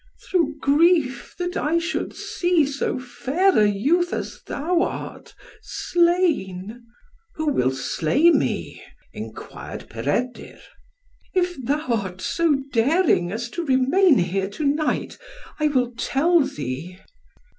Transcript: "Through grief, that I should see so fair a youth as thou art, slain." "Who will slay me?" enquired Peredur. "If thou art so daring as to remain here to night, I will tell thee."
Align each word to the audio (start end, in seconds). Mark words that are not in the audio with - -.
"Through 0.27 0.55
grief, 0.59 1.35
that 1.37 1.55
I 1.55 1.77
should 1.77 2.15
see 2.15 2.65
so 2.65 2.97
fair 2.97 3.55
a 3.55 3.67
youth 3.67 4.13
as 4.13 4.41
thou 4.47 4.81
art, 4.81 5.35
slain." 5.61 6.87
"Who 7.35 7.51
will 7.53 7.69
slay 7.69 8.31
me?" 8.31 8.81
enquired 9.13 9.91
Peredur. 9.91 10.57
"If 11.35 11.55
thou 11.63 11.85
art 11.93 12.19
so 12.19 12.63
daring 12.73 13.31
as 13.31 13.47
to 13.51 13.63
remain 13.63 14.17
here 14.17 14.49
to 14.49 14.65
night, 14.65 15.19
I 15.59 15.67
will 15.67 15.93
tell 15.95 16.39
thee." 16.39 16.97